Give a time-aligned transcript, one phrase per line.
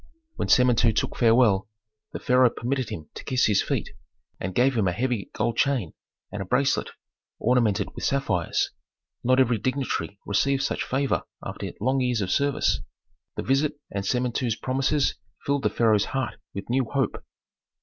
[0.35, 1.67] When Samentu took farewell,
[2.11, 3.91] the pharaoh permitted him to kiss his feet,
[4.39, 5.93] and gave him a heavy gold chain
[6.31, 6.89] and a bracelet
[7.37, 8.71] ornamented with sapphires.
[9.23, 12.81] Not every dignitary received such favor after long years of service.
[13.35, 15.13] The visit and Samentu's promises
[15.45, 17.23] filled the pharaoh's heart with new hope.